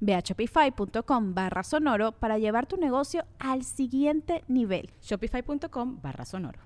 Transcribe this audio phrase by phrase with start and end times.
[0.00, 4.90] Ve a shopify.com barra sonoro para llevar tu negocio al siguiente nivel.
[5.02, 6.58] Shopify.com barra sonoro.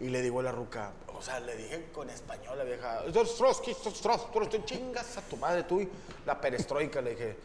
[0.00, 3.36] Y le digo a la ruca, o sea, le dije con español la vieja, "Estos
[3.36, 5.88] Trotsky, estos Trotsky, tú chingas a tu madre tú y
[6.24, 7.36] la perestroika, le dije.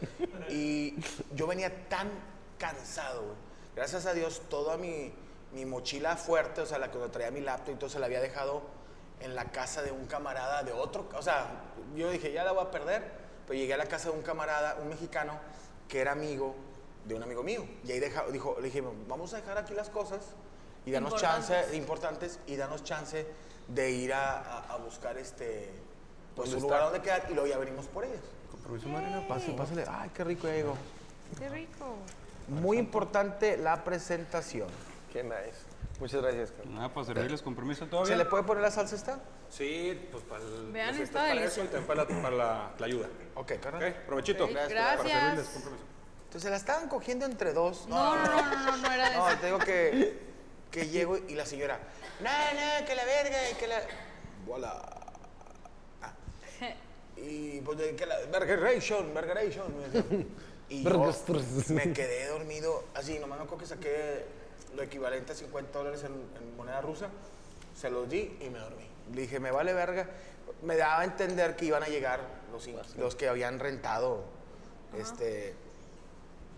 [0.49, 0.95] Y
[1.35, 2.07] yo venía tan
[2.57, 3.35] cansado, güey.
[3.75, 5.11] Gracias a Dios, toda mi,
[5.53, 8.21] mi mochila fuerte, o sea, la que traía mi laptop y todo, se la había
[8.21, 8.61] dejado
[9.19, 11.47] en la casa de un camarada de otro, o sea,
[11.95, 14.77] yo dije, ya la voy a perder, pero llegué a la casa de un camarada,
[14.81, 15.33] un mexicano,
[15.87, 16.55] que era amigo
[17.05, 17.65] de un amigo mío.
[17.83, 20.21] Y ahí deja- dijo, le dije, vamos a dejar aquí las cosas
[20.85, 23.25] y danos chance, importantes, y danos chance
[23.67, 25.69] de ir a, a- a buscar este,
[26.35, 28.21] pues un lugar donde quedar y luego ya venimos por ellas.
[28.51, 29.85] Con permiso, Marina, pásale, pásale.
[29.87, 30.75] Ay, qué rico ya llegó.
[31.39, 31.95] Qué rico.
[32.47, 34.67] Muy importante la presentación.
[35.11, 35.64] Qué nice.
[35.99, 36.73] Muchas gracias, Carlos.
[36.73, 38.13] Nada, para servirles con permiso todavía.
[38.13, 39.19] ¿Se le puede poner la salsa esta?
[39.49, 40.71] Sí, pues para el.
[40.71, 43.07] Vean, pues, está para eso y también para, la, para la, la ayuda.
[43.35, 43.83] Ok, carnal.
[43.89, 44.47] Ok, provechito.
[44.47, 45.11] Para gracias.
[45.11, 45.85] servirles con permiso.
[46.23, 47.87] Entonces se la estaban cogiendo entre dos.
[47.87, 50.19] No, no, no, no, no, no era de No, te digo que,
[50.69, 51.79] que llego y la señora,
[52.19, 53.81] no, no, que la verga y que la.
[54.45, 54.81] Voilà.
[56.01, 56.13] Ah.
[57.17, 58.17] Y pues de que la.
[58.17, 58.45] Me
[59.45, 59.63] decía.
[60.67, 61.13] Y yo
[61.69, 64.25] me quedé dormido así, nomás me acuerdo que saqué
[64.75, 67.07] lo equivalente a 50 dólares en, en moneda rusa,
[67.75, 68.87] se los di y me dormí.
[69.13, 70.09] Le dije, me vale verga.
[70.61, 72.19] Me daba a entender que iban a llegar
[72.97, 74.23] los, que habían rentado
[74.97, 75.53] este,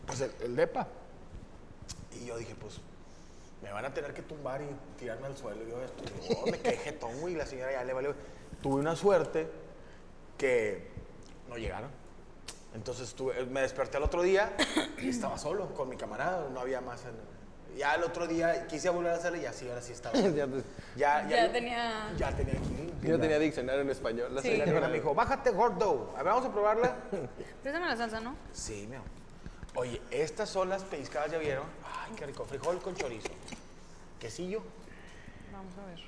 [0.06, 0.88] pues el, el depa.
[2.22, 2.79] Y yo dije, pues,
[3.61, 4.67] me van a tener que tumbar y
[5.00, 5.63] tirarme al suelo.
[5.66, 6.03] Y yo, esto,
[6.45, 8.13] no, me quedé jetón, güey, y la señora ya le valió.
[8.61, 9.47] Tuve una suerte
[10.38, 10.88] que
[11.50, 11.89] no llegaron.
[12.75, 14.56] Entonces tuve- me desperté el otro día
[15.00, 17.01] y estaba solo con mi camarada, no había más.
[17.06, 17.37] en-
[17.75, 20.17] ya el otro día quise volver a hacerle y así, ahora sí estaba.
[20.35, 20.63] Ya te-
[20.95, 22.94] Ya, Ya tenía- Ya tenía aquí.
[23.03, 24.33] Yo tenía diccionario en español.
[24.33, 24.50] La Sí.
[24.50, 26.13] Y la señora me dijo, bájate gordo.
[26.16, 26.95] A ver, vamos a probarla.
[27.61, 28.35] Préstame la salsa, ¿no?
[28.53, 29.07] Sí, mi amor.
[29.75, 31.66] Oye, estas son las pellizcadas, ¿ya vieron?
[31.85, 32.45] Ay, qué rico.
[32.45, 33.29] Frijol con chorizo.
[34.19, 34.63] Quesillo.
[35.51, 36.00] Vamos a ver.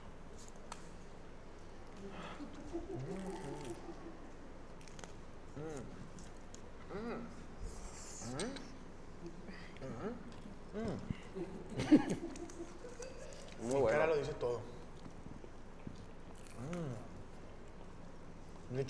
[13.62, 14.06] Muy Mi cara bueno.
[14.08, 14.62] lo dice todo.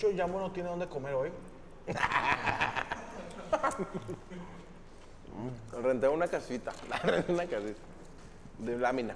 [0.00, 1.30] De hecho, Yamo no tiene dónde comer hoy.
[5.82, 6.72] Renté una casita.
[7.02, 7.80] Renté una casita.
[8.58, 9.14] De lámina.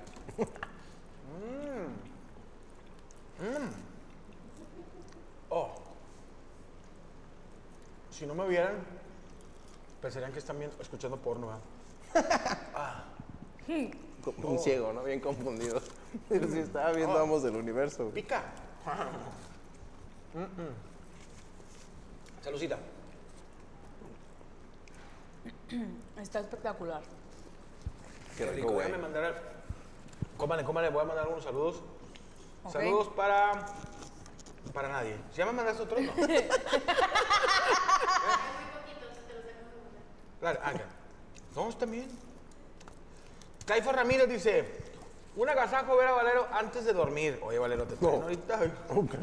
[5.48, 5.72] Oh.
[8.10, 8.74] Si no me vieran,
[10.00, 11.48] pensarían que están viendo, escuchando porno.
[11.48, 11.62] ¿verdad?
[14.24, 15.02] Como un ciego, ¿no?
[15.02, 15.80] Bien confundido.
[16.28, 18.10] Pero sí estaba viendo Amos del Universo.
[18.10, 18.42] Pica.
[20.34, 20.74] Mm, mm.
[22.42, 22.78] Salucita.
[26.20, 27.02] Está espectacular.
[28.36, 28.92] Qué rico, Voy güey.
[28.92, 29.24] a mandar.
[29.24, 29.42] al-
[30.36, 31.80] Cómale, cómale, voy a mandar algunos saludos.
[32.70, 33.52] Saludos para.
[34.72, 35.16] Para nadie.
[35.30, 35.98] ¿Si ya me mandaste otro?
[36.00, 36.12] No.
[40.40, 40.84] Claro, ah, ya.
[41.56, 42.06] No, está bien.
[43.64, 44.68] Caifo Ramírez dice:
[45.36, 47.40] Un agasajo ver a Valero antes de dormir.
[47.42, 48.10] Oye, Valero, te No.
[48.22, 48.60] ahorita.
[48.90, 49.14] Ok.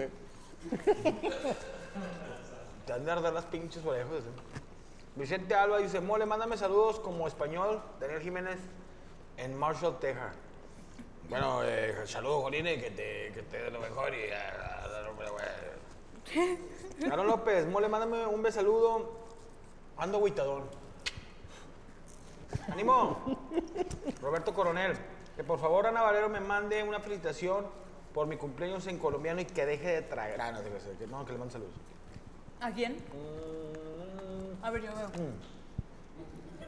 [2.86, 4.12] Te han de arder las pinches orejas.
[4.12, 4.62] ¿eh?
[5.16, 8.60] Vicente Alba dice, mole, mándame saludos como español, Daniel Jiménez,
[9.38, 10.36] en Marshall, Texas.
[11.30, 14.28] Bueno, eh, saludos, Joline, que te, que te dé lo mejor y...
[15.32, 16.58] güey.
[17.12, 19.22] Aaron López, mole, mándame un besaludo.
[19.98, 20.64] Ando agüitadón.
[22.72, 23.38] ¡Ánimo!
[24.22, 24.94] Roberto Coronel,
[25.36, 27.66] que por favor Ana Valero me mande una felicitación
[28.14, 30.40] por mi cumpleaños en colombiano y que deje de traer.
[30.42, 31.74] Ah, no, que no, que le mande saludos.
[32.60, 32.98] ¿A quién?
[34.62, 35.10] A ver, yo veo.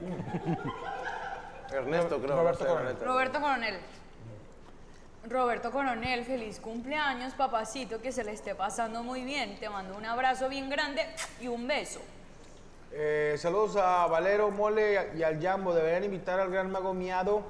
[1.72, 2.36] Ernesto, creo.
[2.36, 2.88] Roberto Coronel.
[2.88, 3.06] Ernesto.
[3.06, 3.80] Roberto Coronel.
[5.30, 9.58] Roberto Coronel, feliz cumpleaños, papacito, que se le esté pasando muy bien.
[9.60, 11.02] Te mando un abrazo bien grande
[11.40, 12.02] y un beso.
[12.92, 15.74] Eh, saludos a Valero, Mole y al Jambo.
[15.74, 17.42] Deberían invitar al gran mago Miado.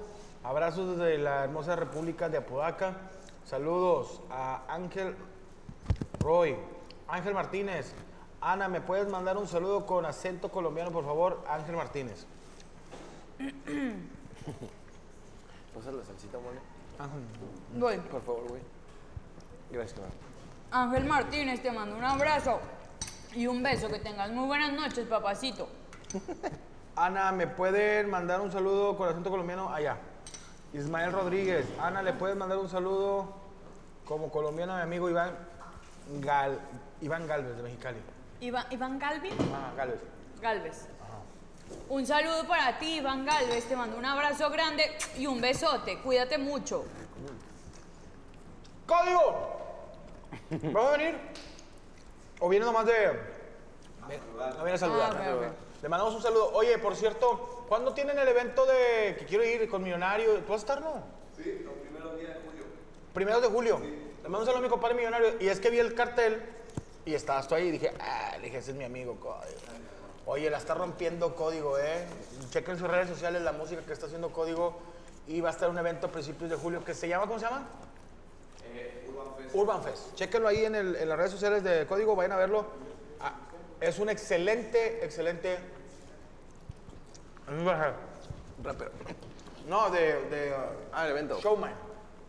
[0.44, 2.94] Abrazos desde la hermosa República de Apodaca.
[3.46, 5.16] Saludos a Ángel
[6.20, 6.56] Roy,
[7.08, 7.94] Ángel Martínez.
[8.40, 11.44] Ana, ¿me puedes mandar un saludo con acento colombiano, por favor?
[11.48, 12.26] Ángel Martínez.
[15.74, 16.60] Pasa la salsita, mole.
[17.78, 17.98] Voy.
[18.10, 18.62] Por favor, güey.
[19.72, 20.00] Gracias.
[20.72, 22.60] Ángel Martínez, te mando un abrazo
[23.36, 23.88] y un beso.
[23.90, 25.68] Que tengas muy buenas noches, papacito.
[26.96, 29.74] Ana, ¿me pueden mandar un saludo con acento colombiano?
[29.74, 29.98] Allá.
[30.74, 31.66] Ismael Rodríguez.
[31.80, 33.34] Ana, ¿le puedes mandar un saludo
[34.06, 35.38] como colombiano a mi amigo Iván,
[36.20, 36.60] Gal,
[37.02, 38.00] Iván Galvez de Mexicali?
[38.42, 39.34] Iván, Iván Galvin.
[39.54, 40.00] Ah, Galvez.
[40.42, 40.88] Galvez.
[41.90, 43.66] Un saludo para ti, Iván Galvez.
[43.66, 44.84] Te mando un abrazo grande
[45.18, 46.00] y un besote.
[46.02, 46.86] Cuídate mucho.
[48.86, 49.58] ¡Código!
[50.74, 51.18] ¿Vas a venir?
[52.40, 53.20] ¿O viene nomás de.?
[54.02, 55.16] No viene a saludar.
[55.16, 55.63] Ah, ok, ok.
[55.84, 56.52] Le mandamos un saludo.
[56.54, 60.36] Oye, por cierto, ¿cuándo tienen el evento de que quiero ir con Millonario?
[60.38, 61.04] ¿Tú vas a estar, no?
[61.36, 62.64] Sí, los primeros días de julio.
[63.14, 63.80] ¿Primeros de julio?
[63.80, 65.36] Le mando un saludo a mi compadre Millonario.
[65.42, 66.42] Y es que vi el cartel
[67.06, 69.44] y estabas tú ahí y dije, ah, le dije, ese es mi amigo, Código.
[70.26, 72.06] Oye, la está rompiendo Código, ¿eh?
[72.50, 74.78] Chequen sus redes sociales la música que está haciendo Código.
[75.28, 77.46] Y va a estar un evento a principios de julio que se llama, ¿cómo se
[77.46, 77.68] llama?
[79.54, 80.16] Urban Fest.
[80.16, 82.66] Chéquenlo ahí en, el- en las redes sociales de Código, vayan a verlo.
[83.20, 83.34] Ah,
[83.88, 85.58] es un excelente, excelente.
[88.64, 88.92] Rapero.
[89.68, 90.00] No, de.
[90.30, 91.40] de uh, Ah, el evento.
[91.42, 91.72] Showman.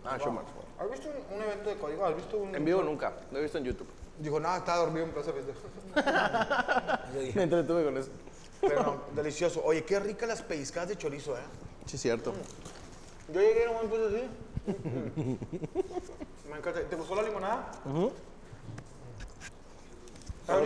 [0.04, 0.44] Ah, Showman.
[0.78, 2.04] ¿Has visto un, un evento de Código?
[2.04, 2.54] ¿Has visto un.?
[2.54, 3.12] En vivo nunca.
[3.30, 3.88] Lo he visto en YouTube.
[4.18, 5.32] Dijo, no, estaba dormido en Plaza.
[7.34, 8.10] Me entretuve con eso.
[8.60, 9.62] Pero no, delicioso.
[9.64, 11.42] Oye, qué ricas las pellizcadas de chorizo, ¿eh?
[11.86, 12.32] Sí, cierto.
[13.32, 14.28] Yo llegué nomás pues así.
[16.50, 16.80] Me encanta.
[16.82, 17.70] ¿Te gustó la limonada?
[17.84, 18.14] Ahorita-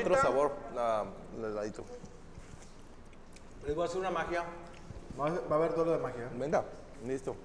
[0.01, 1.05] otro sabor, la,
[1.37, 1.85] el heladito.
[3.67, 4.45] Les voy a hacer una magia.
[5.19, 6.29] Va a, va a haber duelo de magia.
[6.35, 6.65] Venga,
[7.05, 7.37] listo.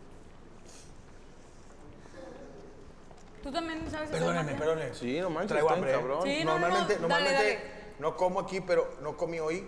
[3.42, 4.96] ¿Tú también sabes hacer Perdónenme, perdónenme.
[4.96, 5.92] Sí, no manches, Traigo hambre.
[5.92, 5.96] ¿eh?
[5.96, 6.24] cabrón.
[6.24, 7.72] Sí, no, no, normalmente, no, normalmente dale, dale.
[8.00, 9.68] no como aquí, pero no comí hoy.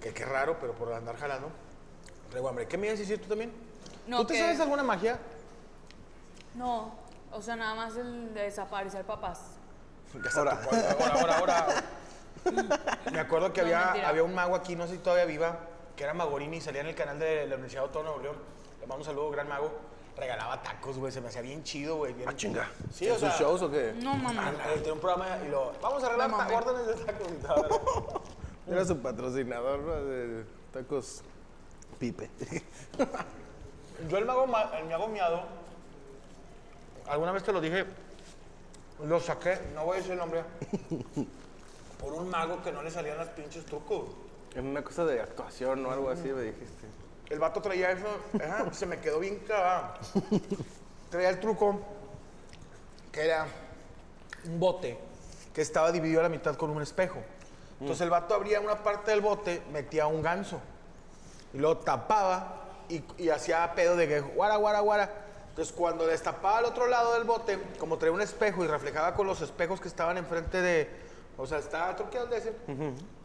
[0.00, 1.50] Que qué raro, pero por andar jalando.
[2.30, 2.68] Traigo hambre.
[2.68, 3.52] ¿Qué me ibas a decir tú también?
[4.06, 5.18] No, ¿Tú te que- sabes alguna magia?
[6.54, 6.94] No,
[7.32, 9.55] o sea, nada más el de desaparecer papás.
[10.36, 11.66] Ahora, ahora, ahora, ahora.
[13.12, 15.58] Me acuerdo que No, había, había un mago aquí, no sé si todavía viva,
[15.96, 18.44] que era Magorini, salía en el canal de la Universidad Autónoma de Nuevo León.
[18.80, 19.70] Le mando un saludo, gran mago.
[20.16, 22.12] Regalaba tacos, güey, se me hacía bien chido, güey.
[22.14, 22.70] bien- Ah, chinga.
[22.92, 23.94] Sí, ¿En o sea, sus shows o qué?
[23.98, 24.52] No, mamá.
[24.74, 25.72] Tenía un programa y lo.
[25.82, 27.68] Vamos a regalar No, órdenes de tacos y tal.
[28.74, 29.94] Era su patrocinador ¿no?
[30.04, 31.22] de tacos
[31.98, 32.30] Pipe.
[34.08, 35.42] Yo el mago, ma- el mago miado,
[37.08, 37.84] alguna vez te lo dije,
[39.04, 40.42] lo saqué, no voy a decir el nombre,
[42.00, 44.06] por un mago que no le salían las pinches trucos.
[44.54, 46.86] Es una cosa de actuación o algo así, me dijiste.
[47.28, 48.06] El vato traía eso,
[48.42, 49.94] ajá, se me quedó bien clavado.
[51.10, 51.80] Traía el truco,
[53.12, 53.46] que era
[54.46, 54.98] un bote
[55.52, 57.18] que estaba dividido a la mitad con un espejo.
[57.80, 60.60] Entonces el vato abría una parte del bote, metía un ganso
[61.52, 65.25] y luego tapaba y, y hacía pedo de que guara, guara, guara.
[65.56, 69.26] Entonces cuando destapaba al otro lado del bote, como traía un espejo y reflejaba con
[69.26, 70.90] los espejos que estaban enfrente de,
[71.38, 72.54] o sea, estaba truqueado de decir,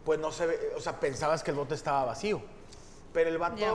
[0.05, 2.41] pues no se ve, o sea, pensabas que el bote estaba vacío.
[3.11, 3.73] Pero el vato, Ya.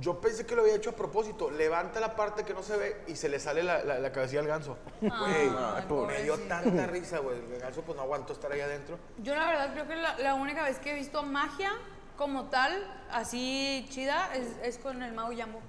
[0.00, 3.02] yo pensé que lo había hecho a propósito, levanta la parte que no se ve
[3.08, 4.78] y se le sale la, la, la cabecilla al ganso.
[5.02, 7.36] Güey, Ay, me dio tanta risa, güey.
[7.36, 8.96] El ganso pues no aguantó estar ahí adentro.
[9.18, 11.72] Yo la verdad creo que la, la única vez que he visto magia
[12.16, 12.72] como tal,
[13.10, 15.60] así chida, es, es con el Mago Yambo.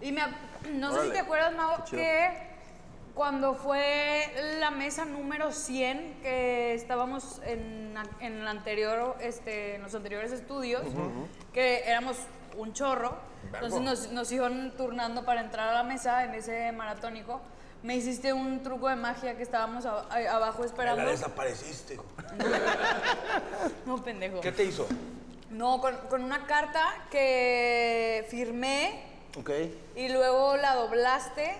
[0.00, 0.22] Y me,
[0.72, 1.10] no sé si Órale.
[1.12, 1.52] te acuerdas,
[1.84, 1.98] chido.
[2.02, 2.52] que
[3.14, 9.94] cuando fue la mesa número 100, que estábamos en, en el anterior, este, en los
[9.94, 10.82] anteriores estudios,
[11.52, 12.16] que éramos
[12.56, 13.16] un chorro,
[13.52, 17.40] entonces nos, nos iban turnando para entrar a la mesa en ese maratónico.
[17.82, 21.02] Me hiciste un truco de magia que estábamos a- a- abajo esperando.
[21.02, 21.98] La desapareciste.
[23.86, 24.40] No, pendejo.
[24.40, 24.86] ¿Qué te hizo?
[25.50, 29.02] No, con, con una carta que firmé
[29.38, 29.50] Ok.
[29.96, 31.56] y luego la doblaste.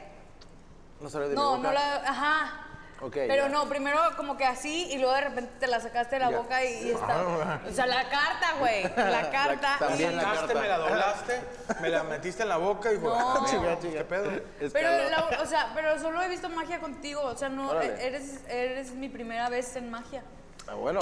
[1.00, 1.80] No salió de No, mi no boca.
[1.80, 1.94] la.
[2.08, 2.58] Ajá.
[3.00, 3.48] Ok, Pero ya.
[3.48, 6.36] no, primero como que así y luego de repente te la sacaste de la Ya.
[6.38, 7.26] boca y, y está.
[7.68, 8.82] O sea, la carta, güey.
[8.96, 9.76] La carta.
[9.80, 10.54] también y- la carta.
[10.54, 11.40] me la doblaste,
[11.80, 13.32] me la metiste en la boca y fue, No.
[13.34, 14.30] ah, chinga, chinga, ¿qué pedo?
[14.60, 17.22] Es Pero, la- o sea, pero solo he visto magia contigo.
[17.22, 18.06] O sea, no, Órale.
[18.06, 20.22] eres, eres mi primera vez en magia.
[20.68, 21.00] Ah, bueno.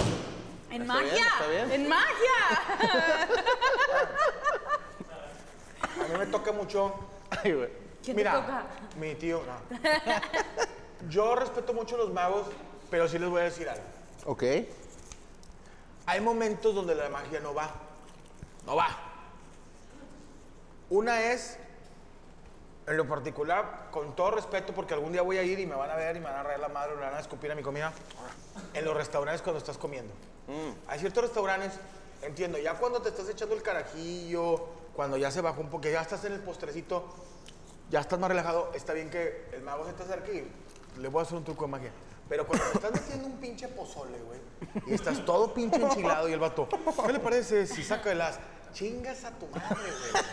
[0.70, 1.10] ¡En Está magia!
[1.12, 1.72] bien, está bien.
[1.72, 2.38] ¡En magia!
[5.98, 6.94] A mí me toca mucho
[7.30, 7.68] Ay, güey.
[8.02, 8.64] ¿Quién Mira, te toca?
[8.96, 11.08] mi tío, no.
[11.08, 12.46] Yo respeto mucho a los magos,
[12.90, 13.84] pero sí les voy a decir algo.
[14.26, 14.42] Ok.
[16.06, 17.70] Hay momentos donde la magia no va.
[18.66, 18.88] No va.
[20.88, 21.56] Una es,
[22.86, 25.90] en lo particular, con todo respeto, porque algún día voy a ir y me van
[25.90, 27.62] a ver y me van a rayar la madre me van a escupir a mi
[27.62, 27.92] comida.
[28.74, 30.12] En los restaurantes cuando estás comiendo.
[30.88, 31.78] Hay ciertos restaurantes,
[32.22, 36.00] entiendo, ya cuando te estás echando el carajillo, cuando ya se bajó un poco, ya
[36.02, 37.04] estás en el postrecito,
[37.90, 40.48] ya estás más relajado, está bien que el mago se te acerque
[40.96, 41.90] y le voy a hacer un truco de magia.
[42.28, 44.38] Pero cuando te estás metiendo un pinche pozole, güey,
[44.86, 46.68] y estás todo pinche enchilado y el vato,
[47.06, 48.38] ¿qué le parece si saca las
[48.72, 49.66] chingas a tu madre,
[50.12, 50.24] güey?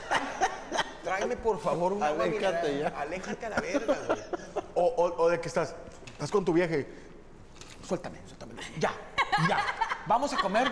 [1.03, 2.93] Tráeme por favor agua Aléjate mineral.
[2.93, 2.99] ya.
[3.01, 4.19] Aléjate a la verga, güey.
[4.75, 5.73] O, o- o de que estás,
[6.11, 6.87] estás con tu vieja y,
[7.83, 8.53] suéltame, suéltame.
[8.77, 8.91] Ya,
[9.47, 9.57] ya.
[10.05, 10.71] Vamos a comer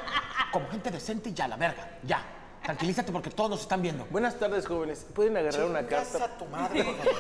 [0.52, 1.98] como gente decente y ya, la verga.
[2.04, 2.24] Ya.
[2.66, 4.06] Tranquilízate porque todos nos están viendo.
[4.10, 5.06] Buenas tardes, jóvenes.
[5.14, 6.26] ¿Pueden agarrar una carta?
[6.26, 7.14] a tu madre, por favor.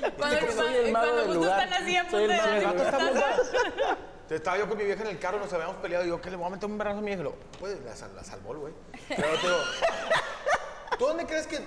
[0.00, 0.40] Vete para allá.
[0.46, 1.64] Cuando, soy el mago cuando del justo lugar.
[1.68, 3.98] están así a punto Soy el de mago del El lugar.
[4.28, 6.36] Estaba yo con mi vieja en el carro, nos habíamos peleado y yo que le
[6.36, 7.22] voy a meter un brazo a mi vieja.
[7.22, 8.74] lo, Pues la, sal- la salvó el güey.
[9.08, 9.56] Pero te digo,
[10.98, 11.60] ¿tú dónde crees que.?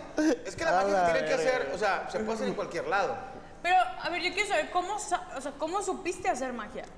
[0.45, 2.47] Es que la A magia la se tiene que hacer, o sea, se puede hacer
[2.49, 3.15] en cualquier lado.
[3.63, 6.83] Pero, a ver, yo quiero saber, ¿cómo, o sea, ¿cómo supiste hacer magia?
[6.83, 6.89] De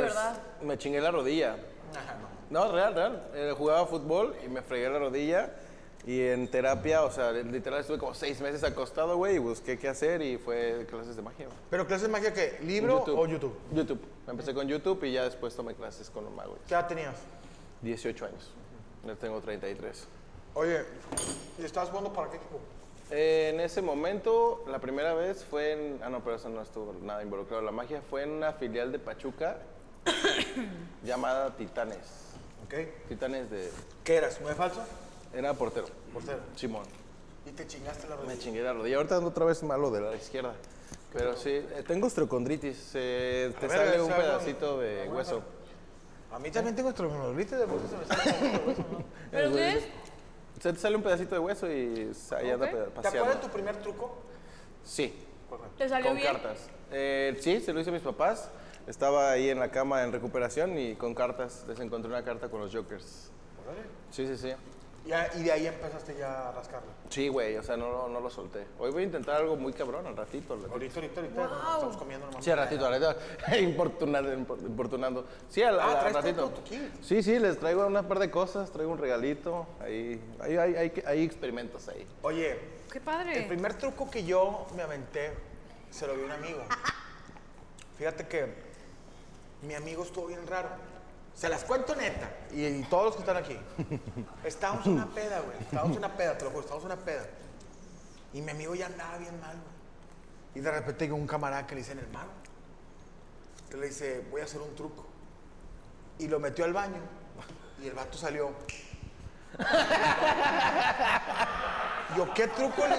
[0.00, 0.36] Pues, verdad.
[0.62, 1.56] Me chingué la rodilla.
[1.56, 3.30] No, real, real.
[3.34, 5.50] Eh, jugaba fútbol y me fregué la rodilla.
[6.06, 9.88] Y en terapia, o sea, literal estuve como seis meses acostado, güey, y busqué qué
[9.88, 11.48] hacer y fue clases de magia.
[11.70, 12.58] ¿Pero clases de magia qué?
[12.62, 13.56] ¿Libro o YouTube?
[13.72, 14.00] YouTube.
[14.28, 16.58] Empecé con YouTube y ya después tomé clases con un mago.
[16.68, 17.16] ¿Qué edad tenías?
[17.80, 18.50] 18 años.
[19.06, 20.06] Ya tengo 33.
[20.54, 20.84] Oye,
[21.58, 22.60] ¿y estabas jugando para qué equipo?
[23.10, 26.00] Eh, en ese momento, la primera vez fue en...
[26.02, 27.62] Ah, no, pero eso no estuvo nada involucrado.
[27.62, 29.58] La magia fue en una filial de Pachuca
[31.02, 32.23] llamada Titanes.
[33.08, 33.70] Titanes de...
[34.02, 34.40] ¿Qué eras?
[34.40, 34.80] ¿Muy falso?
[35.32, 35.86] Era portero.
[36.12, 36.38] Portero.
[36.56, 36.84] Simón.
[37.46, 38.38] Y te chingaste la Me rodilla.
[38.40, 38.96] chingué la rodilla.
[38.96, 40.54] Ahorita ando otra vez malo de la izquierda.
[41.12, 42.90] Pero sí, eh, tengo osteocondritis.
[42.94, 45.42] eh, te ver, sale un pedacito de hueso.
[46.32, 49.04] A mí también tengo estrogenolitis, de por eso se me sale hueso, ¿no?
[49.30, 49.84] ¿Pero qué es?
[50.60, 53.20] Se te sale un pedacito de hueso y ahí anda pe- ¿Te paseando.
[53.20, 54.16] acuerdas de tu primer truco?
[54.82, 55.14] Sí,
[55.78, 56.32] ¿Te salió con bien?
[56.32, 56.58] cartas.
[56.90, 58.48] Eh, sí, se lo hice a mis papás.
[58.86, 61.64] Estaba ahí en la cama en recuperación y con cartas.
[61.68, 63.30] Les encontré una carta con los Jokers.
[64.10, 64.52] Sí, sí, sí.
[65.06, 66.88] Y, de ahí empezaste ya a rascarla.
[67.10, 68.64] Sí, güey, o sea, no, lo- no lo solté.
[68.78, 70.54] Hoy voy a intentar algo muy cabrón al ratito.
[70.54, 70.72] al ratito.
[70.72, 71.42] Ahorita, ahorita, ahorita.
[71.42, 72.42] nos Estamos comiendo nomás.
[72.44, 73.56] Sí, al ratito, al ratito.
[73.60, 75.26] Importunando, impor- importunando.
[75.50, 76.36] Sí, al, Ah, al traes ratito.
[76.44, 76.80] todo tu kit.
[77.02, 79.66] Sí, sí, les traigo una par de cosas, traigo un regalito.
[79.80, 82.06] Ahí, ahí, hay, hay, hay experimentos ahí.
[82.22, 82.58] Oye,
[82.90, 83.42] Qué el padre.
[83.46, 85.32] primer truco que yo me aventé
[85.90, 86.60] se lo vi a un amigo.
[87.98, 88.73] Fíjate que
[89.64, 90.68] mi amigo estuvo bien raro.
[91.34, 92.30] Se las cuento neta.
[92.52, 93.58] Y, y todos los que están aquí.
[94.44, 95.58] Estábamos en una peda, güey.
[95.60, 96.62] Estábamos en una peda, te lo juro.
[96.62, 97.26] Estábamos en una peda.
[98.32, 99.74] Y mi amigo ya andaba bien mal, güey.
[100.54, 102.30] Y de repente llegó un camarada que le dice en el mago.
[103.68, 105.04] Que le dice, voy a hacer un truco.
[106.18, 107.00] Y lo metió al baño.
[107.82, 108.52] Y el vato salió.
[112.16, 112.96] Yo, ¿qué truco le,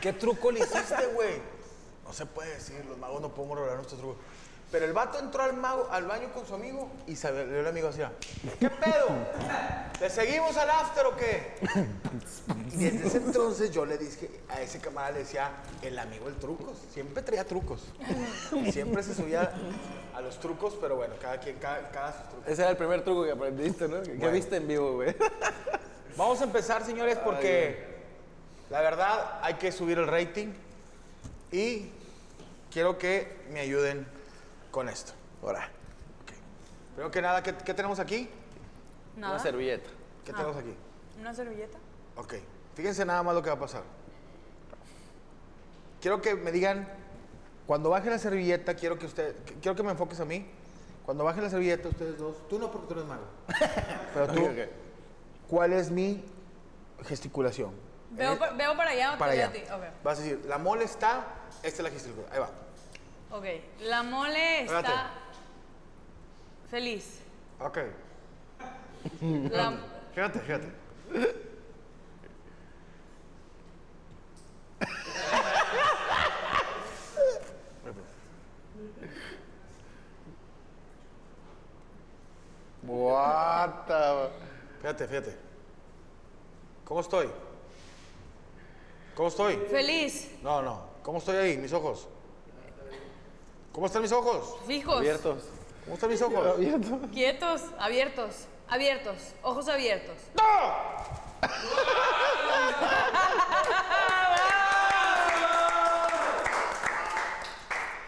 [0.00, 1.40] ¿qué truco le hiciste, güey?
[2.04, 4.18] No se puede decir, los magos no podemos revelar nuestros trucos.
[4.70, 7.66] Pero el vato entró al, mago, al baño con su amigo y se le el
[7.66, 8.10] amigo decía,
[8.58, 9.06] ¿qué pedo?
[10.00, 11.54] ¿Le seguimos al after o qué?
[12.72, 16.34] Y desde ese entonces yo le dije, a ese camarada le decía, el amigo el
[16.36, 16.76] trucos.
[16.92, 17.82] Siempre traía trucos.
[18.72, 19.52] Siempre se subía
[20.12, 22.48] a los trucos, pero bueno, cada quien, cada, cada sus trucos.
[22.48, 24.02] Ese era el primer truco que aprendiste, ¿no?
[24.02, 24.32] Que Bueno.
[24.32, 25.14] viste en vivo, güey.
[26.16, 27.94] Vamos a empezar, señores, porque
[28.70, 30.48] la verdad hay que subir el rating
[31.52, 31.90] y
[32.72, 34.13] quiero que me ayuden
[34.74, 35.12] con esto.
[35.40, 35.68] Ahora,
[36.94, 38.28] Primero que nada, ¿qué, qué tenemos aquí?
[39.16, 39.34] Nada.
[39.34, 39.88] una servilleta.
[40.24, 40.74] ¿Qué tenemos aquí?
[41.20, 41.78] ¿Una servilleta?
[42.16, 42.34] Ok,
[42.74, 43.82] fíjense nada más lo que va a pasar.
[46.00, 46.88] Quiero que me digan,
[47.66, 50.46] cuando baje la servilleta, quiero que usted, que- quiero que me enfoques a mí.
[51.04, 53.24] Cuando baje la servilleta, ustedes dos, tú no porque tú eres mago,
[54.14, 54.68] pero tú, Ok, ok.
[55.48, 56.24] ¿cuál es mi
[57.06, 57.72] gesticulación?
[58.10, 59.46] ¿Veo, Eh, veo para allá para allá.
[59.48, 59.62] a ti?
[60.02, 61.26] Vas a decir, la mole está,
[61.62, 62.32] esta es la gesticulación.
[62.32, 62.50] Ahí va.
[63.34, 63.44] Ok.
[63.80, 65.10] La mole está Espérate.
[66.70, 67.20] feliz.
[67.58, 67.78] Ok.
[69.50, 69.72] La-
[70.14, 70.72] Fíjate, fíjate.
[82.86, 84.30] What the...
[84.80, 85.36] Fíjate, fíjate.
[86.84, 87.28] ¿Cómo estoy?
[89.14, 89.56] ¿Cómo estoy?
[89.70, 90.30] feliz.
[90.42, 90.80] No, no.
[91.02, 91.56] ¿Cómo estoy ahí?
[91.56, 92.06] Mis ojos.
[93.74, 94.54] ¿Cómo están mis ojos?
[94.68, 94.98] Fijos.
[94.98, 95.42] Abiertos.
[95.82, 96.46] ¿Cómo están mis ojos?
[96.46, 97.10] Abiertos.
[97.12, 100.14] Quietos, abiertos, abiertos, ojos abiertos.
[100.36, 101.42] ¡No!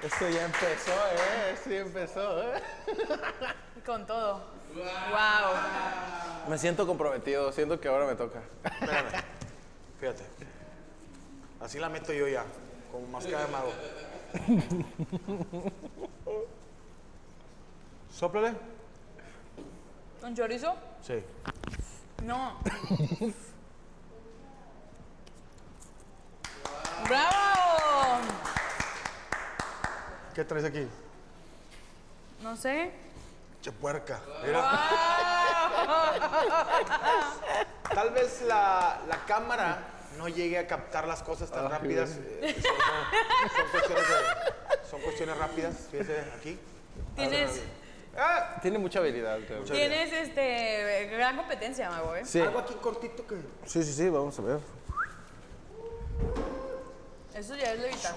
[0.05, 1.51] Esto ya empezó, ¿eh?
[1.55, 2.63] Esto ya empezó, ¿eh?
[3.85, 4.45] Con todo.
[4.73, 6.49] Wow.
[6.49, 8.41] Me siento comprometido, siento que ahora me toca.
[8.63, 9.25] Espérame.
[9.99, 10.23] Fíjate.
[11.61, 12.45] Así la meto yo ya,
[12.93, 13.73] como máscara de mago.
[18.11, 18.55] Sóplale.
[20.21, 20.75] ¿Con chorizo?
[21.03, 21.23] Sí.
[22.25, 22.59] No.
[27.09, 28.21] ¡Bravo!
[30.35, 30.87] ¿Qué traes aquí?
[32.43, 32.91] No sé.
[33.63, 34.21] Che puerca.
[34.45, 34.63] Mira.
[37.95, 42.19] Tal vez la, la cámara no llegue a captar las cosas tan rápidas.
[42.19, 45.75] eh, son, son- son cuestiones de- son cuestiones rápidas.
[45.91, 46.59] Fíjese aquí.
[47.15, 47.61] Tienes,
[48.19, 49.63] Ah, Tiene mucha habilidad, creo.
[49.65, 52.25] tienes este gran competencia, Mago, ¿eh?
[52.25, 52.41] Sí.
[52.41, 53.35] Algo aquí cortito que.
[53.67, 54.59] sí, sí, sí, vamos a ver.
[57.35, 58.11] Eso ya es levita.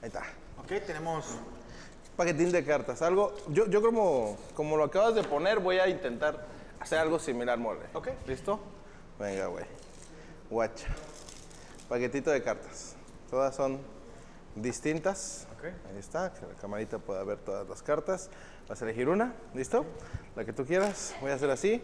[0.00, 0.22] Ahí está.
[0.60, 1.26] Ok, tenemos.
[2.16, 3.02] Paquetín de cartas.
[3.02, 6.46] Algo, yo, yo como, como lo acabas de poner, voy a intentar
[6.78, 7.80] hacer algo similar, mole.
[7.94, 8.08] Ok.
[8.26, 8.60] ¿Listo?
[9.18, 9.64] Venga, güey.
[10.50, 10.88] Guacha.
[11.88, 12.94] Paquetito de cartas.
[13.30, 13.80] Todas son
[14.54, 15.46] distintas.
[15.56, 15.64] Ok.
[15.64, 18.30] Ahí está, que la camarita pueda ver todas las cartas.
[18.68, 19.84] Vas a elegir una, ¿listo?
[20.34, 21.14] La que tú quieras.
[21.20, 21.82] Voy a hacer así.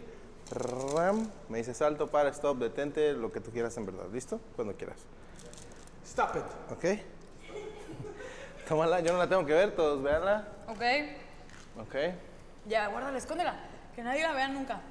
[0.51, 1.29] Ram.
[1.49, 4.05] Me dice salto, para, stop, detente, lo que tú quieras en verdad.
[4.11, 4.39] ¿Listo?
[4.55, 4.97] Cuando quieras.
[6.05, 6.71] Stop it.
[6.71, 7.01] ¿Ok?
[8.67, 10.47] Tómala, yo no la tengo que ver, todos véanla.
[10.67, 10.81] ¿Ok?
[11.81, 11.95] ¿Ok?
[12.67, 13.55] Ya, guárdala, escóndela.
[13.95, 14.81] Que nadie la vea nunca.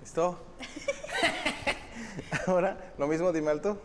[0.00, 0.38] ¿Listo?
[2.46, 3.78] Ahora, lo mismo, dime alto.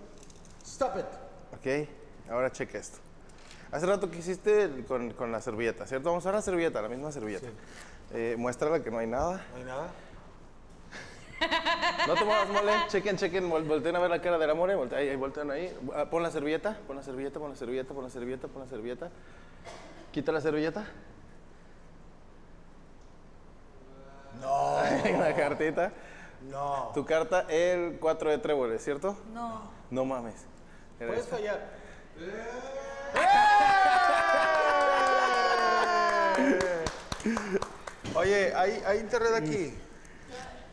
[0.65, 1.05] Stop it.
[1.53, 1.87] Ok,
[2.31, 2.97] ahora cheque esto.
[3.71, 6.09] Hace rato que hiciste el- con, con la servilleta, ¿cierto?
[6.09, 7.47] Vamos a ver la servilleta, la misma servilleta.
[8.13, 9.45] Eh, muéstrala que no hay nada.
[9.51, 9.87] No hay nada.
[12.07, 12.71] No te muevas, mole.
[12.87, 14.73] Chequen, chequen, vol- volteen a ver la cara del amor.
[14.75, 15.75] Volte, ahí, ahí, voltean ahí.
[15.95, 18.67] Ah, Pon la servilleta, pon la servilleta, pon la servilleta, pon la servilleta, pon la
[18.69, 19.09] servilleta.
[20.11, 20.85] Quita la servilleta.
[24.41, 24.77] No.
[25.15, 25.91] Una cartita.
[26.49, 26.91] No.
[26.93, 29.17] Tu carta, el 4 de tréboles, ¿cierto?
[29.33, 29.71] No.
[29.89, 30.45] No mames.
[30.97, 31.37] Puedes esta.
[31.37, 31.59] fallar.
[38.15, 39.73] Oye, ¿hay, hay internet aquí?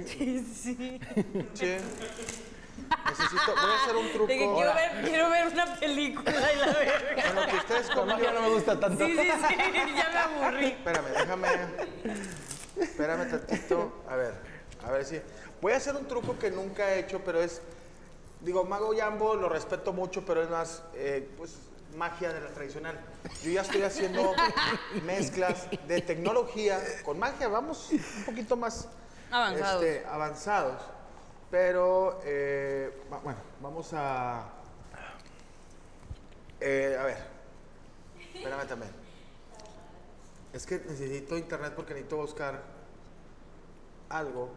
[0.06, 1.00] Sí, sí.
[1.54, 1.76] Sí.
[3.08, 4.26] Necesito, voy a hacer un truco.
[4.26, 7.32] De que quiero ver, quiero ver una película y la verga.
[7.34, 8.06] Bueno, que ustedes conmigo.
[8.06, 9.06] magia no me gusta tanto.
[9.06, 9.56] Sí, sí, sí.
[9.96, 10.66] Ya me aburrí.
[10.66, 11.48] Espérame, déjame.
[12.80, 14.02] Espérame tantito.
[14.08, 14.34] A ver,
[14.84, 15.20] a ver si.
[15.60, 17.60] Voy a hacer un truco que nunca he hecho, pero es.
[18.40, 21.56] Digo, Mago Jambo lo respeto mucho, pero es más, eh, pues,
[21.96, 22.98] magia de la tradicional.
[23.42, 24.32] Yo ya estoy haciendo
[25.04, 27.48] mezclas de tecnología con magia.
[27.48, 28.88] Vamos un poquito más
[29.30, 29.84] Avanzados.
[29.84, 30.82] este, avanzados.
[31.50, 32.90] Pero, eh,
[33.22, 34.46] bueno, vamos a.
[36.60, 37.18] eh, a ver.
[38.34, 38.92] Espérame también.
[40.52, 42.62] Es que necesito internet porque necesito buscar
[44.08, 44.48] algo.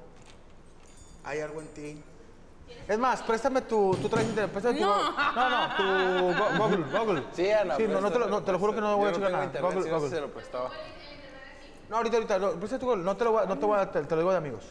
[1.23, 2.03] Hay algo en ti.
[2.87, 3.95] Es más, préstame tu.
[4.01, 4.51] Tú traes internet.
[4.51, 4.85] Préstame tu.
[4.85, 5.11] No.
[5.33, 6.99] No, no, tu Go- Google.
[6.99, 7.23] Google.
[7.33, 7.75] Sí, Ana.
[7.77, 9.45] Sí, no, no te, lo, no, te lo juro que no voy a checar nada.
[9.45, 10.09] internet, Google, Google.
[10.09, 10.69] se lo prestaba.
[11.89, 12.39] No, ahorita, ahorita.
[12.39, 13.03] No, préstame tu Google.
[13.03, 14.63] No te lo voy a, no te voy a, te, te lo digo de amigos.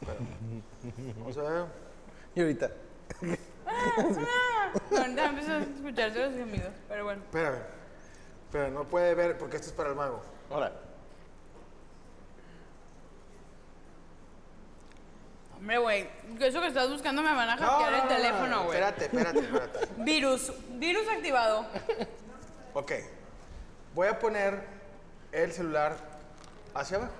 [0.00, 0.18] Espera.
[1.18, 1.64] Vamos a ver.
[2.34, 2.70] Y ahorita.
[4.96, 7.22] Ahorita empiezo a escucharse los amigos, pero bueno.
[7.22, 7.58] Espérame.
[8.52, 10.20] Pero no puede ver porque esto es para el mago.
[10.50, 10.72] Ahora.
[15.60, 16.08] Hombre, güey,
[16.40, 18.78] eso que estás buscando me van a hackear el teléfono, güey.
[18.80, 19.88] Espérate, espérate, espérate.
[19.98, 21.66] Virus, virus activado.
[22.72, 22.92] Ok.
[23.94, 24.64] Voy a poner
[25.32, 25.96] el celular
[26.74, 27.12] hacia abajo.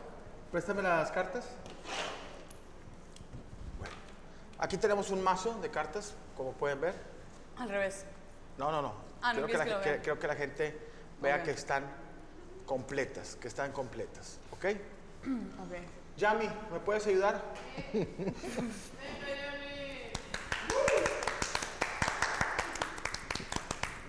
[0.50, 1.44] Préstame las cartas.
[3.78, 3.94] Bueno.
[4.58, 6.94] Aquí tenemos un mazo de cartas, como pueden ver.
[7.58, 8.06] Al revés.
[8.56, 8.94] No, no, no.
[9.22, 10.78] Ah, no creo, que la, que lo que- creo que la gente
[11.20, 11.42] vea Ok.
[11.42, 11.84] que están
[12.64, 14.38] completas, que están completas.
[14.52, 14.64] ¿Ok?
[14.64, 15.74] Ok.
[16.20, 17.42] Yami, ¿me puedes ayudar?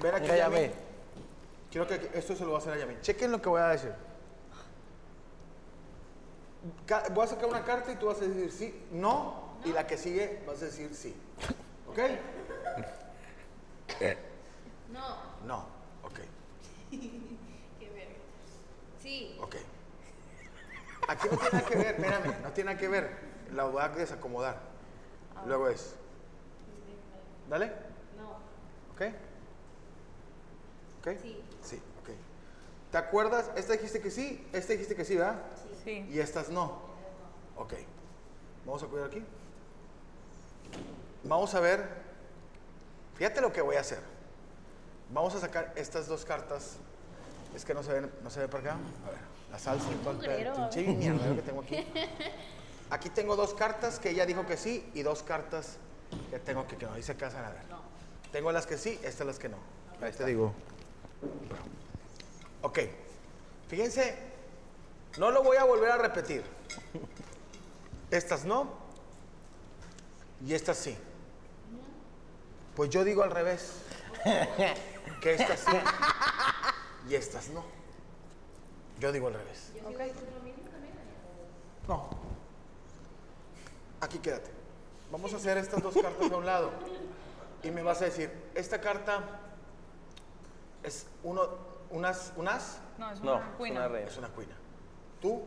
[0.01, 0.55] Ven aquí, Venga, Yami.
[0.55, 0.71] Yami.
[1.71, 2.97] Quiero que esto se lo voy a hacer a Yami.
[2.99, 3.93] Chequen lo que voy a decir.
[7.13, 9.97] Voy a sacar una carta y tú vas a decir sí, no, y la que
[9.97, 11.15] sigue vas a decir sí.
[11.87, 11.97] ¿Ok?
[14.91, 15.65] No, No.
[16.03, 16.19] Ok.
[16.91, 18.15] qué verga.
[19.01, 19.37] Sí.
[19.41, 19.55] Ok.
[21.11, 23.11] Aquí no tiene nada que ver, espérame, no tiene nada que ver.
[23.53, 24.61] La voy a desacomodar.
[25.45, 25.95] Luego es.
[27.49, 27.67] ¿Dale?
[28.17, 28.29] No.
[28.93, 29.13] ¿Ok?
[30.99, 31.19] ¿Ok?
[31.21, 31.43] Sí.
[31.61, 32.09] Sí, ok.
[32.91, 33.51] ¿Te acuerdas?
[33.57, 35.41] Esta dijiste que sí, esta dijiste que sí, ¿verdad?
[35.83, 36.07] Sí.
[36.09, 36.79] Y estas no.
[37.57, 37.73] Ok.
[38.65, 39.21] Vamos a cuidar aquí.
[41.25, 41.89] Vamos a ver.
[43.15, 43.99] Fíjate lo que voy a hacer.
[45.09, 46.77] Vamos a sacar estas dos cartas.
[47.53, 48.77] Es que no se ven, no se ve por acá.
[49.05, 51.85] A ver, la salsa y todo el pinche mierda que tengo aquí.
[52.89, 55.77] Aquí tengo dos cartas que ella dijo que sí y dos cartas
[56.29, 56.93] que tengo que, que no.
[56.93, 57.63] Ahí se casan a ver.
[58.31, 59.57] Tengo las que sí, estas las que no.
[60.01, 60.53] Ahí te digo.
[62.61, 62.79] Ok.
[63.69, 64.17] Fíjense,
[65.17, 66.43] no lo voy a volver a repetir.
[68.09, 68.69] Estas no
[70.45, 70.97] y estas sí.
[72.75, 73.73] Pues yo digo al revés.
[75.21, 75.77] Que estas sí
[77.07, 77.63] y estas no.
[79.01, 79.71] Yo digo al revés.
[81.87, 82.07] No.
[83.99, 84.51] Aquí quédate.
[85.11, 86.69] Vamos a hacer estas dos cartas a un lado.
[87.63, 89.23] Y me vas a decir, esta carta
[90.83, 91.47] es uno,
[91.89, 93.79] unas, unas, No, es No, una es cuina.
[93.79, 94.07] una reina.
[94.11, 94.55] es una cuina.
[95.19, 95.41] Tú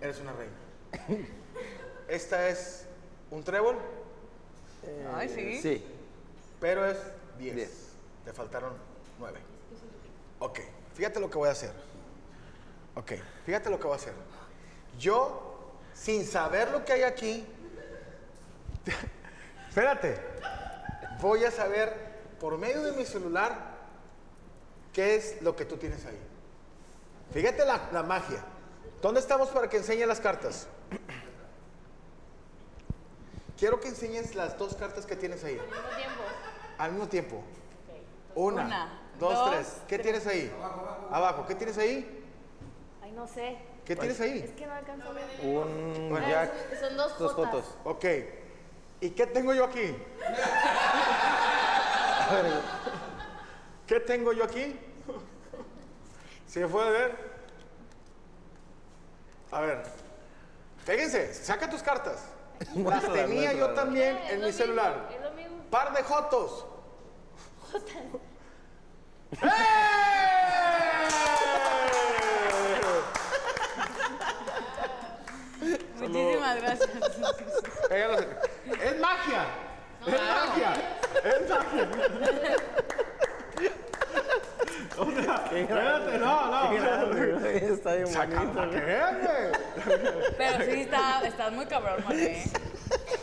[0.00, 0.54] eres una reina.
[2.08, 2.84] Esta es
[3.30, 3.76] un trébol,
[5.14, 5.60] Ay, sí.
[5.62, 5.84] Sí.
[6.60, 6.98] pero es
[7.38, 7.54] 10.
[7.56, 7.88] Diez.
[8.26, 8.74] Te faltaron
[9.18, 9.38] 9.
[10.40, 10.58] Ok,
[10.94, 11.72] fíjate lo que voy a hacer.
[13.00, 13.12] Ok,
[13.46, 14.12] fíjate lo que voy a hacer.
[14.98, 17.46] Yo, sin saber lo que hay aquí,
[19.68, 20.20] espérate,
[21.18, 21.94] voy a saber
[22.38, 23.54] por medio de mi celular
[24.92, 26.18] qué es lo que tú tienes ahí.
[27.32, 28.44] Fíjate la, la magia.
[29.00, 30.66] ¿Dónde estamos para que enseñe las cartas?
[33.58, 35.58] Quiero que enseñes las dos cartas que tienes ahí.
[35.58, 36.22] Al mismo tiempo.
[36.76, 37.44] Al mismo tiempo.
[38.34, 39.76] Una, Una, dos, dos, tres.
[39.88, 40.52] ¿Qué tienes ahí?
[41.10, 41.46] Abajo.
[41.46, 42.19] ¿Qué tienes ahí?
[43.20, 43.58] No sé.
[43.84, 44.38] ¿Qué tienes ahí?
[44.38, 45.24] Es que no alcanzo a ver.
[45.42, 46.26] Un Bueno.
[46.26, 46.80] jack.
[46.80, 47.52] Son dos Dos jotas.
[47.66, 47.74] fotos.
[47.84, 48.04] Ok.
[49.02, 49.94] ¿Y qué tengo yo aquí?
[53.86, 54.74] ¿Qué tengo yo aquí?
[56.48, 57.14] ¿Se puede ver?
[59.50, 59.82] A ver.
[60.86, 62.24] Fíjense, saca tus cartas.
[62.74, 65.10] Las tenía yo también en mi mismo, celular.
[65.14, 65.62] Es lo mismo.
[65.70, 66.64] Par de jotos.
[76.10, 76.88] Muchísimas gracias.
[77.90, 79.44] Es magia.
[80.06, 80.72] Es magia.
[81.24, 82.56] Es magia.
[84.98, 86.72] O sea, espérate, no, no.
[86.72, 88.60] Está bien bonito.
[90.36, 92.44] Pero sí, está, estás muy cabrón, Mané.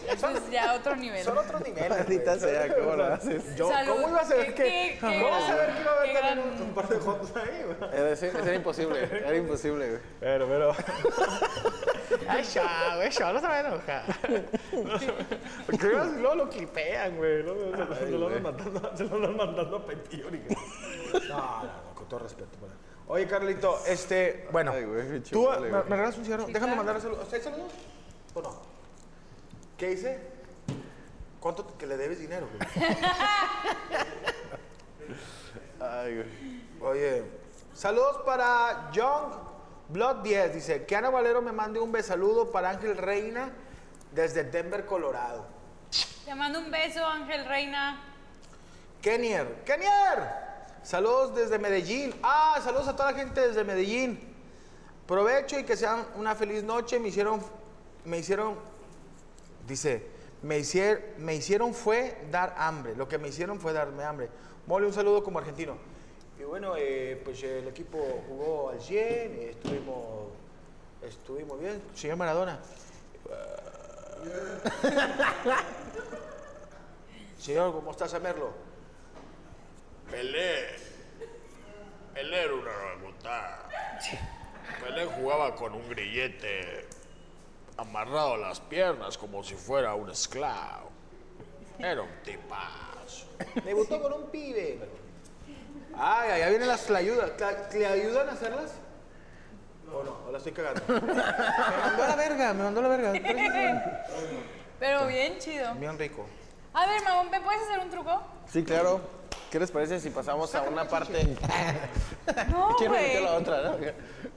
[0.07, 1.23] Eso es ya otro nivel.
[1.23, 1.89] Son otros niveles.
[1.89, 3.55] Maldita sea, ¿cómo lo haces?
[3.55, 3.69] Yo.
[3.87, 5.95] ¿Cómo iba a saber ¿Qué- que, qué- qué ¿Cómo iba a saber que iba a
[5.97, 7.91] haber qué también gran- un, un par de jotos ahí, güey?
[7.93, 10.01] Era, ese- ese era imposible, era imposible, güey.
[10.19, 10.75] Pero, pero.
[12.27, 14.03] Ay, ya, güey, ya, no se va a enojar.
[15.65, 17.41] Porque luego lo clipean, güey.
[17.43, 18.11] Se lo- se
[19.05, 20.55] lo andan mandando, a Petiórica.
[21.29, 22.57] No, no, no, con todo respeto.
[23.07, 26.45] Oye, Carlito, este, bueno, Ay, güey, tú me, me regalas un cigarro.
[26.47, 27.31] Déjame mandar saludos.
[27.31, 27.71] ¿Hay saludos?
[28.33, 28.61] ¿O no?
[29.77, 30.19] ¿Qué hice?
[31.39, 32.47] ¿Cuánto te- que le debes dinero?
[32.49, 32.87] güey?
[35.79, 36.27] Ay, güey.
[36.81, 37.23] Oye,
[37.73, 39.31] saludos para Young
[39.89, 40.53] Blood 10.
[40.53, 43.49] Dice que Ana Valero me mande un besaludo para Ángel Reina
[44.13, 45.45] desde Denver, Colorado.
[46.25, 48.03] Te mando un beso, Ángel Reina.
[49.01, 50.47] Kenier, Kenier.
[50.83, 52.13] Saludos desde Medellín.
[52.23, 54.19] Ah, saludos a toda la gente desde Medellín.
[55.05, 56.99] Provecho y que sean una feliz noche.
[56.99, 57.41] Me hicieron,
[58.03, 58.55] me hicieron,
[59.65, 60.05] dice,
[60.41, 62.95] me hicieron, me hicieron fue dar hambre.
[62.95, 64.29] Lo que me hicieron fue darme hambre.
[64.65, 65.77] Mole, un saludo como argentino.
[66.47, 70.29] Bueno, eh, pues el equipo jugó al 100, eh, estuvimos,
[71.01, 71.81] estuvimos bien.
[71.93, 72.57] Señor Maradona.
[77.37, 78.53] Señor, ¿cómo estás, Merlo?
[80.09, 80.67] Pelé.
[82.13, 83.59] Pelé era una orangután.
[84.81, 86.87] Pelé jugaba con un grillete
[87.75, 90.91] amarrado a las piernas como si fuera un esclavo.
[91.77, 93.27] Era un tipazo.
[93.65, 95.06] Debutó con un pibe.
[95.99, 97.31] Ay, allá vienen las ayudas.
[97.69, 98.71] ¿Te ayudan a hacerlas?
[99.91, 100.17] ¿O no?
[100.27, 100.81] ¿O la estoy cagando?
[100.87, 104.03] me mandó a la verga, me mandó a la verga.
[104.79, 105.73] Pero bien chido.
[105.75, 106.25] Bien rico.
[106.73, 108.21] A ver, Mamón, ¿me puedes hacer un truco?
[108.51, 109.01] Sí, claro.
[109.49, 111.25] ¿Qué les parece si pasamos a una parte?
[112.49, 113.31] No, ¿Quién me metió güey.
[113.31, 113.77] la otra, no?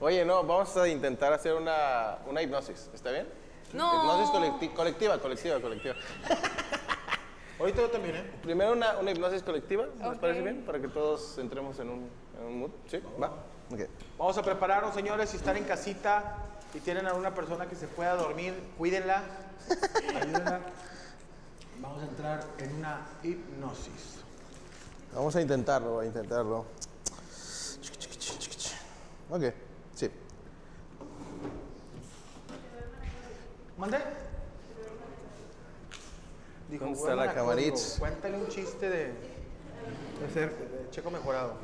[0.01, 2.89] Oye, no, vamos a intentar hacer una, una hipnosis.
[2.95, 3.27] ¿Está bien?
[3.73, 3.93] No.
[3.93, 5.97] Hipnosis colecti- colectiva, colectiva, colectiva.
[7.61, 8.31] Ahorita yo también, ¿eh?
[8.43, 10.65] Primero una, una hipnosis colectiva, ¿les parece bien?
[10.65, 12.71] Para que todos entremos en un, en un mood.
[12.89, 13.03] ¿Sí?
[13.23, 13.29] Va.
[13.71, 13.81] Ok.
[14.17, 15.29] Vamos a prepararnos, señores.
[15.29, 16.37] Si están en casita
[16.73, 19.23] y tienen a una persona que se pueda dormir, cuídenla.
[20.17, 20.61] Ayúdenla.
[21.81, 24.21] Vamos a entrar en una hipnosis.
[25.15, 26.65] Vamos a intentarlo, a intentarlo.
[29.29, 29.43] Ok,
[29.95, 30.11] sí.
[33.77, 33.99] ¿Mande?
[36.71, 39.13] Dijo, ¿Dónde está "Bueno, la Camaritz?" Cuéntale un chiste de.
[40.33, 41.55] Ser eh, checo mejorado.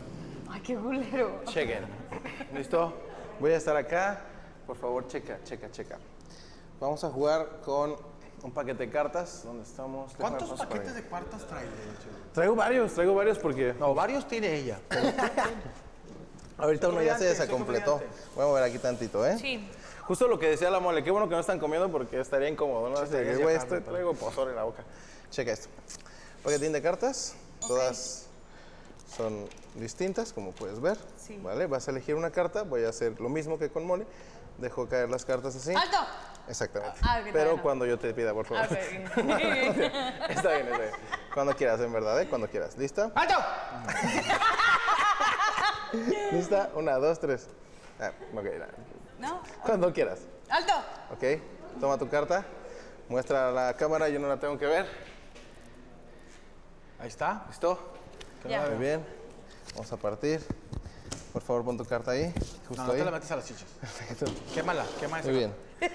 [0.51, 1.43] Ay, qué culero.
[1.45, 1.85] Chequen.
[2.55, 2.93] ¿Listo?
[3.39, 4.21] Voy a estar acá.
[4.67, 5.99] Por favor, checa, checa, checa.
[6.81, 7.97] Vamos a jugar con
[8.43, 9.43] un paquete de cartas.
[9.45, 10.13] ¿Dónde estamos?
[10.17, 11.65] ¿Cuántos paquetes de cartas trae?
[11.65, 12.15] Checo?
[12.33, 14.81] Traigo varios, traigo varios porque No, varios tiene ella.
[16.59, 18.01] ahorita uno ya se desacompletó.
[18.35, 19.39] Voy a mover aquí tantito, ¿eh?
[19.39, 19.69] Sí.
[20.07, 22.89] Justo lo que decía la mole, qué bueno que no están comiendo porque estaría incómodo,
[22.89, 22.97] ¿no?
[22.97, 24.85] Así estarías güey, estoy, traigo pozor en la boca.
[25.31, 25.69] Checa esto.
[26.45, 27.35] Paquetín de cartas,
[27.67, 28.27] todas
[29.17, 30.97] son distintas, como puedes ver.
[31.17, 31.39] Sí.
[31.43, 31.67] ¿Vale?
[31.67, 34.07] Vas a elegir una carta, voy a hacer lo mismo que con mole.
[34.59, 35.75] Dejo caer las cartas así.
[35.75, 35.99] ¡Alto!
[36.49, 36.99] Exactamente.
[37.03, 37.63] Ah, Pero no.
[37.63, 38.65] cuando yo te pida, por favor.
[38.71, 38.75] Ah,
[40.31, 40.91] está bien, está bien.
[41.35, 42.29] Cuando quieras, en verdad, ¿eh?
[42.29, 42.79] Cuando quieras.
[42.79, 43.11] ¿Lista?
[43.15, 43.35] ¡Alto!
[46.33, 46.71] ¿Lista?
[46.75, 47.49] Una, dos, tres.
[48.01, 48.69] Ah, ok, ya.
[49.19, 49.41] ¿No?
[49.65, 50.21] Cuando quieras.
[50.49, 50.73] ¡Alto!
[51.13, 51.41] Ok,
[51.81, 52.45] toma tu carta,
[53.09, 54.87] muestra a la cámara, yo no la tengo que ver.
[56.99, 57.45] Ahí está.
[57.49, 57.79] ¿Listo?
[58.49, 58.67] Ya.
[58.69, 59.05] Muy bien.
[59.75, 60.41] Vamos a partir.
[61.33, 62.33] Por favor, pon tu carta ahí.
[62.67, 62.99] Justo No, no ahí.
[62.99, 63.67] te la metes a las chichas.
[63.81, 64.27] Perfecto.
[64.55, 65.55] Quémala, quémala esa Muy bien.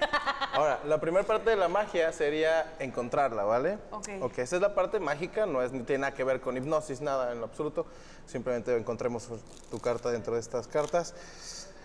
[0.53, 3.79] Ahora, la primera parte de la magia sería encontrarla, ¿vale?
[3.89, 4.10] Ok.
[4.21, 7.01] Ok, esa es la parte mágica, no es, ni tiene nada que ver con hipnosis,
[7.01, 7.88] nada en lo absoluto.
[8.27, 9.27] Simplemente encontremos
[9.71, 11.15] tu carta dentro de estas cartas.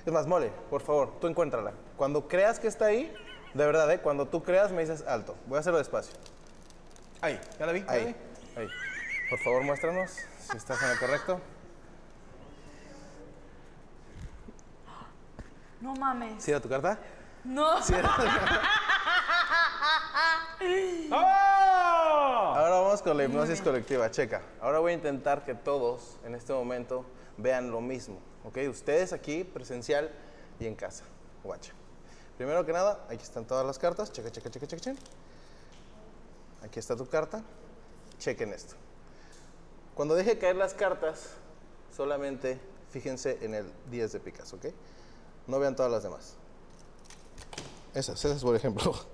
[0.06, 1.72] Es más, mole, por favor, tú encuéntrala.
[1.96, 3.12] Cuando creas que está ahí,
[3.54, 4.00] de verdad, ¿eh?
[4.00, 5.34] Cuando tú creas, me dices alto.
[5.46, 6.14] Voy a hacerlo despacio.
[7.20, 7.80] Ahí, ¿ya la vi?
[7.80, 8.60] ¿Ya la Ahí, vi?
[8.60, 8.68] ahí.
[9.28, 10.12] Por favor, muéstranos
[10.48, 11.40] si estás en lo correcto.
[15.80, 16.42] No mames.
[16.42, 16.98] ¿Sí era tu carta?
[17.44, 17.82] No.
[17.82, 18.60] Sí era tu carta.
[21.12, 22.54] ¡Oh!
[22.56, 24.10] Ahora vamos con la hipnosis colectiva.
[24.10, 24.42] Checa.
[24.60, 27.04] Ahora voy a intentar que todos en este momento
[27.36, 28.18] vean lo mismo.
[28.46, 28.58] ¿Ok?
[28.70, 30.10] Ustedes aquí, presencial
[30.60, 31.04] y en casa.
[31.42, 31.72] Guacha.
[32.36, 34.12] Primero que nada, aquí están todas las cartas.
[34.12, 35.00] Checa, checa, checa, checa, checa.
[36.62, 37.42] Aquí está tu carta.
[38.18, 38.74] Chequen esto.
[39.94, 41.30] Cuando deje caer las cartas,
[41.94, 44.66] solamente fíjense en el 10 de picas, ¿ok?
[45.46, 46.34] No vean todas las demás.
[47.94, 48.94] Esas, esas por ejemplo.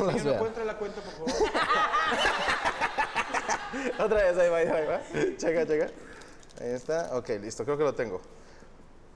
[0.00, 0.34] No las no vean.
[0.34, 1.30] encuentra la cuenta, por favor.
[4.04, 5.00] Otra vez, ahí va, ahí va.
[5.36, 5.86] Checa, checa.
[6.60, 7.16] Ahí está.
[7.16, 8.20] Ok, listo, creo que lo tengo.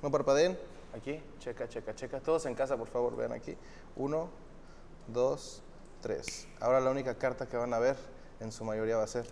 [0.02, 0.58] No parpadeen.
[0.96, 2.20] Aquí, checa, checa, checa.
[2.20, 3.56] Todos en casa, por favor, vean aquí.
[3.96, 4.28] Uno,
[5.06, 5.62] dos,
[6.00, 6.48] tres.
[6.60, 7.96] Ahora la única carta que van a ver,
[8.40, 9.26] en su mayoría va a ser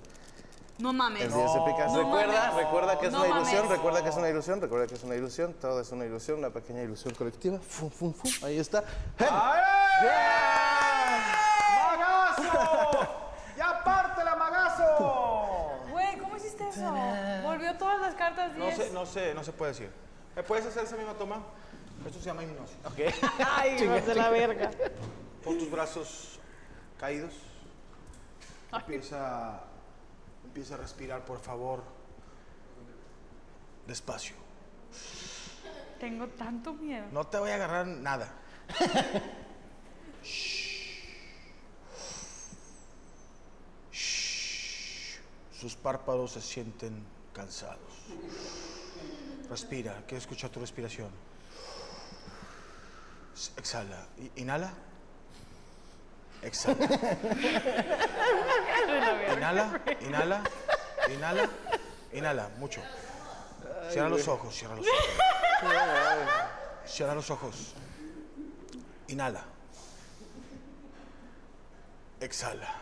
[0.78, 1.22] No mames.
[1.22, 1.92] el 10 de picas.
[1.92, 2.64] No recuerda, mames.
[2.64, 3.76] recuerda que es No una ilusión, mames.
[3.76, 5.54] recuerda que es una ilusión, recuerda que es una ilusión.
[5.54, 7.58] Todo es una ilusión, una pequeña ilusión colectiva.
[7.58, 8.30] Fum, fum, fum.
[8.44, 8.84] Ahí está.
[11.76, 12.42] ¡Magazo!
[13.56, 15.80] ¡Ya parte la magazo!
[15.90, 16.92] Güey, ¿cómo hiciste eso?
[17.42, 18.58] Volvió todas las cartas 10.
[18.58, 19.90] No sé, no sé, no se puede decir.
[20.36, 21.42] ¿Me puedes hacer esa misma toma?
[22.06, 22.76] Esto se llama hipnosis.
[23.46, 24.70] Ay, vas de la verga.
[25.42, 26.38] Pon tus brazos
[26.98, 27.34] caídos.
[28.72, 29.60] Empieza,
[30.44, 31.82] empieza a respirar, por favor.
[33.86, 34.36] Despacio.
[35.98, 37.06] Tengo tanto miedo.
[37.10, 38.32] No te voy a agarrar nada.
[40.22, 40.78] Shh.
[45.58, 48.06] Sus párpados se sienten cansados.
[49.50, 51.10] Respira, quiero escuchar tu respiración.
[53.56, 54.06] Exhala.
[54.36, 54.72] Inhala.
[56.42, 56.76] Exhala.
[59.32, 60.42] Inhala, inhala,
[61.10, 61.48] inhala,
[62.12, 62.82] inhala, mucho.
[63.90, 65.06] Cierra los ojos, cierra los ojos.
[66.86, 67.74] Cierra los ojos.
[69.08, 69.44] Inhala.
[72.20, 72.74] Exhala.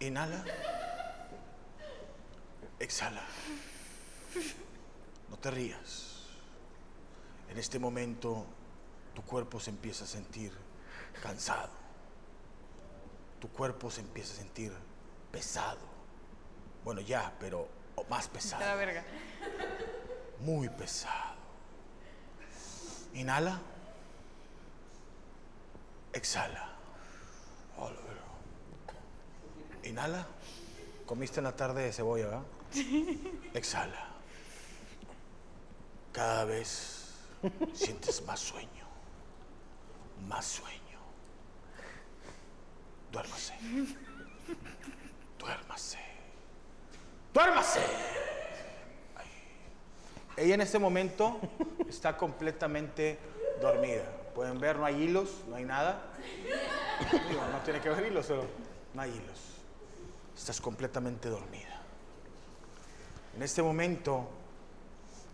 [0.00, 0.44] Inhala.
[2.78, 3.22] Exhala.
[5.30, 6.26] No te rías.
[7.48, 8.44] En este momento
[9.14, 10.52] tu cuerpo se empieza a sentir
[11.22, 11.70] cansado.
[13.40, 14.72] Tu cuerpo se empieza a sentir
[15.32, 15.78] pesado.
[16.84, 17.68] Bueno, ya, pero
[18.08, 18.62] más pesado.
[18.62, 19.04] De la verga.
[20.40, 21.34] Muy pesado.
[23.14, 23.60] Inhala.
[26.12, 26.70] Exhala.
[27.78, 27.90] Oh.
[29.84, 30.26] Inhala.
[31.06, 32.42] Comiste en la tarde de cebolla, ¿verdad?
[33.54, 34.09] Exhala.
[36.12, 37.14] Cada vez
[37.72, 38.68] sientes más sueño.
[40.28, 40.80] Más sueño.
[43.12, 43.54] Duérmase.
[45.38, 45.98] Duérmase.
[47.32, 47.80] Duérmase.
[50.36, 51.38] Ella en este momento
[51.88, 53.18] está completamente
[53.60, 54.04] dormida.
[54.34, 56.02] Pueden ver, no hay hilos, no hay nada.
[57.28, 58.46] Digo, no tiene que haber hilos, pero
[58.94, 59.40] no hay hilos.
[60.36, 61.82] Estás completamente dormida.
[63.36, 64.28] En este momento,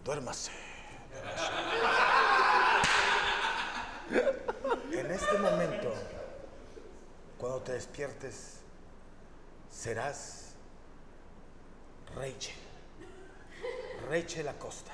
[0.03, 0.51] Duérmase.
[4.91, 5.93] En este momento,
[7.37, 8.61] cuando te despiertes,
[9.69, 10.53] serás
[12.15, 12.55] Rachel.
[14.09, 14.93] Rachel Acosta.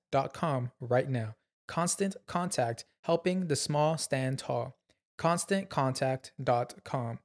[0.11, 1.35] constantcontact.com right now.
[1.67, 4.77] Constant Contact, helping the small stand tall.
[5.17, 7.19] ConstantContact.com.